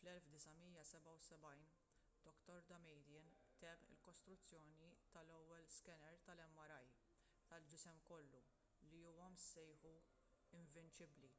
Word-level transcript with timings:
fl-1977 0.00 1.64
dr 2.28 2.58
damadian 2.70 3.26
temm 3.62 3.80
il-kostruzzjoni 3.94 4.88
tal-ewwel 5.14 5.68
skener 5.74 6.16
tal-mri 6.28 6.82
tal-ġisem 7.50 8.00
kollu 8.12 8.40
li 8.94 9.02
huwa 9.10 9.26
sejħu 9.50 9.92
invinċibbli 10.62 11.32